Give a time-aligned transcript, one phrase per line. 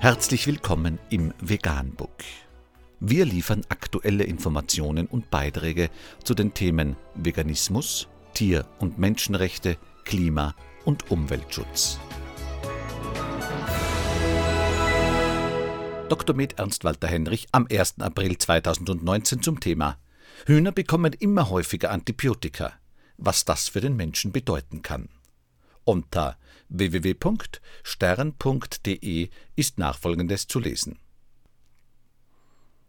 [0.00, 2.22] Herzlich willkommen im Veganbook.
[3.00, 5.90] Wir liefern aktuelle Informationen und Beiträge
[6.22, 10.54] zu den Themen Veganismus, Tier- und Menschenrechte, Klima-
[10.84, 11.98] und Umweltschutz.
[16.08, 16.36] Dr.
[16.36, 17.96] Med Ernst Walter Henrich am 1.
[17.98, 19.98] April 2019 zum Thema
[20.46, 22.72] Hühner bekommen immer häufiger Antibiotika,
[23.16, 25.08] was das für den Menschen bedeuten kann.
[25.88, 26.36] Unter
[26.68, 27.60] www.stern.de
[29.56, 30.98] ist nachfolgendes zu lesen.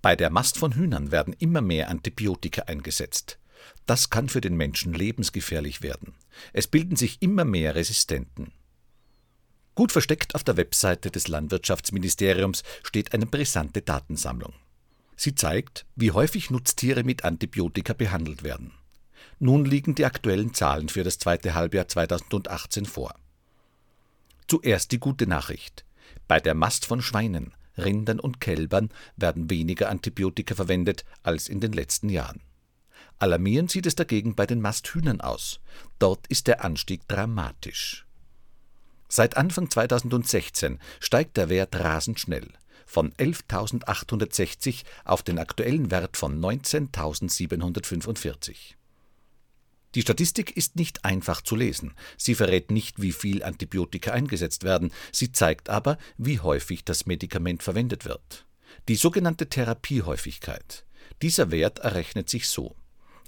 [0.00, 3.40] Bei der Mast von Hühnern werden immer mehr Antibiotika eingesetzt.
[3.84, 6.14] Das kann für den Menschen lebensgefährlich werden.
[6.52, 8.52] Es bilden sich immer mehr Resistenten.
[9.74, 14.54] Gut versteckt auf der Webseite des Landwirtschaftsministeriums steht eine brisante Datensammlung.
[15.16, 18.72] Sie zeigt, wie häufig Nutztiere mit Antibiotika behandelt werden.
[19.38, 23.14] Nun liegen die aktuellen Zahlen für das zweite Halbjahr 2018 vor.
[24.46, 25.84] Zuerst die gute Nachricht.
[26.28, 31.72] Bei der Mast von Schweinen, Rindern und Kälbern werden weniger Antibiotika verwendet als in den
[31.72, 32.40] letzten Jahren.
[33.18, 35.60] Alarmierend sieht es dagegen bei den Masthühnern aus.
[35.98, 38.06] Dort ist der Anstieg dramatisch.
[39.08, 42.48] Seit Anfang 2016 steigt der Wert rasend schnell
[42.86, 48.74] von 11.860 auf den aktuellen Wert von 19.745.
[49.94, 51.94] Die Statistik ist nicht einfach zu lesen.
[52.16, 57.62] Sie verrät nicht, wie viel Antibiotika eingesetzt werden, sie zeigt aber, wie häufig das Medikament
[57.62, 58.46] verwendet wird.
[58.88, 60.84] Die sogenannte Therapiehäufigkeit.
[61.22, 62.74] Dieser Wert errechnet sich so.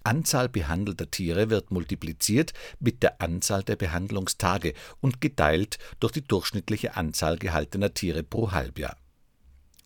[0.02, 6.96] Anzahl behandelter Tiere wird multipliziert mit der Anzahl der Behandlungstage und geteilt durch die durchschnittliche
[6.96, 8.96] Anzahl gehaltener Tiere pro Halbjahr.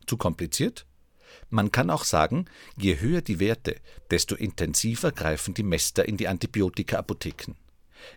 [0.07, 0.87] Zu kompliziert?
[1.49, 3.77] Man kann auch sagen, je höher die Werte,
[4.11, 7.55] desto intensiver greifen die Mäster in die Antibiotika-Apotheken.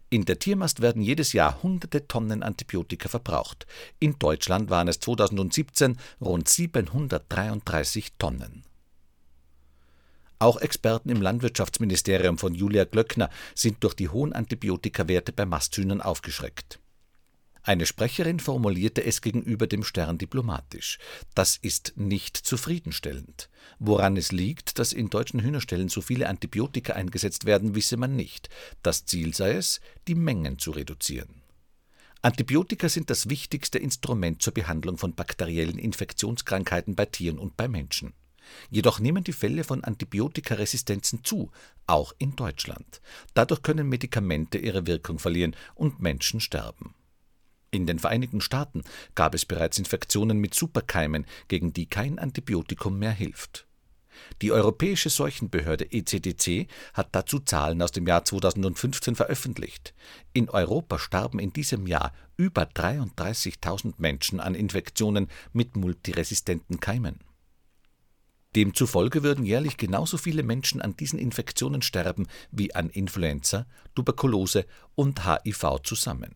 [0.09, 3.65] In der Tiermast werden jedes Jahr hunderte Tonnen Antibiotika verbraucht.
[3.99, 8.63] In Deutschland waren es 2017 rund 733 Tonnen.
[10.39, 16.79] Auch Experten im Landwirtschaftsministerium von Julia Glöckner sind durch die hohen Antibiotikawerte bei Masthühnern aufgeschreckt.
[17.65, 20.99] Eine Sprecherin formulierte es gegenüber dem Stern diplomatisch.
[21.33, 23.49] Das ist nicht zufriedenstellend.
[23.79, 28.49] Woran es liegt, dass in deutschen Hühnerställen so viele Antibiotika eingesetzt werden, wisse man nicht.
[28.81, 29.79] Das Ziel sei es,
[30.09, 31.41] die Mengen zu reduzieren.
[32.21, 38.13] Antibiotika sind das wichtigste Instrument zur Behandlung von bakteriellen Infektionskrankheiten bei Tieren und bei Menschen.
[38.69, 41.49] Jedoch nehmen die Fälle von Antibiotikaresistenzen zu,
[41.87, 43.01] auch in Deutschland.
[43.33, 46.93] Dadurch können Medikamente ihre Wirkung verlieren und Menschen sterben.
[47.73, 48.83] In den Vereinigten Staaten
[49.15, 53.65] gab es bereits Infektionen mit Superkeimen, gegen die kein Antibiotikum mehr hilft.
[54.43, 59.95] Die Europäische Seuchenbehörde ECDC hat dazu Zahlen aus dem Jahr 2015 veröffentlicht.
[60.33, 67.21] In Europa starben in diesem Jahr über 33.000 Menschen an Infektionen mit multiresistenten Keimen.
[68.55, 75.25] Demzufolge würden jährlich genauso viele Menschen an diesen Infektionen sterben wie an Influenza, Tuberkulose und
[75.25, 76.35] HIV zusammen.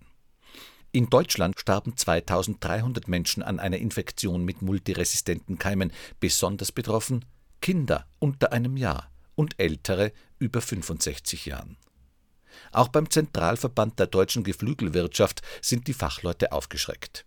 [0.98, 7.24] In Deutschland starben 2300 Menschen an einer Infektion mit multiresistenten Keimen, besonders betroffen
[7.62, 11.78] Kinder unter einem Jahr und Ältere über 65 Jahren.
[12.72, 17.27] Auch beim Zentralverband der deutschen Geflügelwirtschaft sind die Fachleute aufgeschreckt.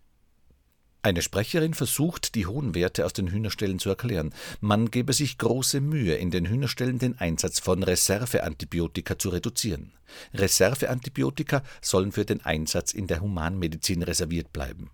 [1.03, 4.35] Eine Sprecherin versucht, die hohen Werte aus den Hühnerställen zu erklären.
[4.59, 9.93] Man gebe sich große Mühe, in den Hühnerställen den Einsatz von Reserveantibiotika zu reduzieren.
[10.35, 14.91] Reserveantibiotika sollen für den Einsatz in der Humanmedizin reserviert bleiben.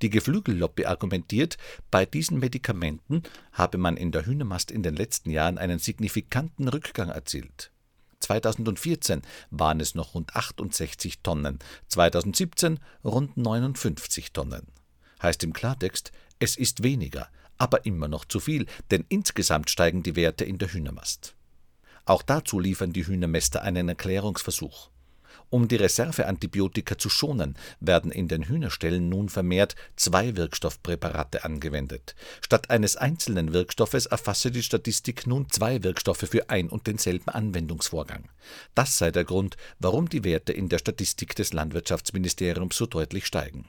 [0.00, 1.56] Die Geflügellobby argumentiert,
[1.90, 7.08] bei diesen Medikamenten habe man in der Hühnermast in den letzten Jahren einen signifikanten Rückgang
[7.08, 7.72] erzielt.
[8.20, 11.58] 2014 waren es noch rund 68 Tonnen,
[11.88, 14.66] 2017 rund 59 Tonnen
[15.22, 20.16] heißt im Klartext, es ist weniger, aber immer noch zu viel, denn insgesamt steigen die
[20.16, 21.34] Werte in der Hühnermast.
[22.04, 24.90] Auch dazu liefern die Hühnermäster einen Erklärungsversuch.
[25.50, 32.14] Um die Reserveantibiotika zu schonen, werden in den Hühnerställen nun vermehrt zwei Wirkstoffpräparate angewendet.
[32.42, 38.28] Statt eines einzelnen Wirkstoffes erfasse die Statistik nun zwei Wirkstoffe für ein und denselben Anwendungsvorgang.
[38.74, 43.66] Das sei der Grund, warum die Werte in der Statistik des Landwirtschaftsministeriums so deutlich steigen.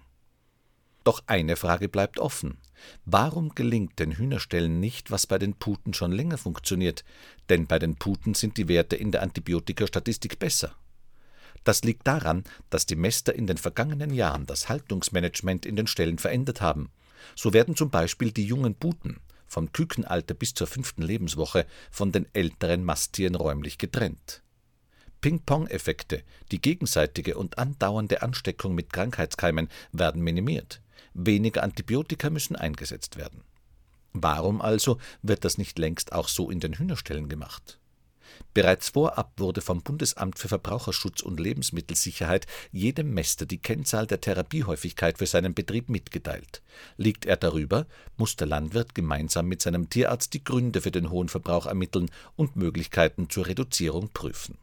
[1.03, 2.57] Doch eine Frage bleibt offen.
[3.05, 7.03] Warum gelingt den Hühnerstellen nicht, was bei den Puten schon länger funktioniert?
[7.49, 10.75] Denn bei den Puten sind die Werte in der Antibiotikastatistik besser.
[11.63, 16.17] Das liegt daran, dass die Mäster in den vergangenen Jahren das Haltungsmanagement in den Ställen
[16.17, 16.89] verändert haben.
[17.35, 22.27] So werden zum Beispiel die jungen Puten vom Kükenalter bis zur fünften Lebenswoche von den
[22.33, 24.43] älteren Masttieren räumlich getrennt.
[25.21, 30.81] Ping-Pong-Effekte, die gegenseitige und andauernde Ansteckung mit Krankheitskeimen werden minimiert.
[31.13, 33.43] Weniger Antibiotika müssen eingesetzt werden.
[34.13, 37.79] Warum also wird das nicht längst auch so in den Hühnerställen gemacht?
[38.53, 45.17] Bereits vorab wurde vom Bundesamt für Verbraucherschutz und Lebensmittelsicherheit jedem Mäster die Kennzahl der Therapiehäufigkeit
[45.17, 46.61] für seinen Betrieb mitgeteilt.
[46.97, 47.85] Liegt er darüber,
[48.17, 52.55] muss der Landwirt gemeinsam mit seinem Tierarzt die Gründe für den hohen Verbrauch ermitteln und
[52.55, 54.57] Möglichkeiten zur Reduzierung prüfen.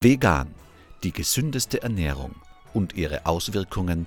[0.00, 0.54] Vegan,
[1.02, 2.34] die gesündeste Ernährung
[2.72, 4.06] und ihre Auswirkungen